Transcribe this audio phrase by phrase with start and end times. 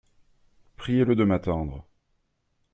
[0.77, 1.85] Priez-le de m’attendre.